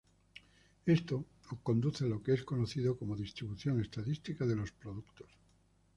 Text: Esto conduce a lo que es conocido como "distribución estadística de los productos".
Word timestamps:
Esto 0.87 1.25
conduce 1.61 2.05
a 2.05 2.07
lo 2.07 2.23
que 2.23 2.33
es 2.33 2.43
conocido 2.43 2.97
como 2.97 3.15
"distribución 3.15 3.79
estadística 3.79 4.47
de 4.47 4.55
los 4.55 4.71
productos". 4.71 5.29